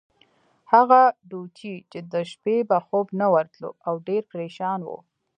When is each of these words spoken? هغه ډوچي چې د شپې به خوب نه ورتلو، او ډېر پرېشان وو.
هغه 0.71 1.01
ډوچي 1.29 1.75
چې 1.91 1.99
د 2.11 2.13
شپې 2.31 2.57
به 2.69 2.77
خوب 2.85 3.07
نه 3.21 3.27
ورتلو، 3.33 3.69
او 3.87 3.93
ډېر 4.07 4.21
پرېشان 4.31 4.79
وو. 4.83 4.97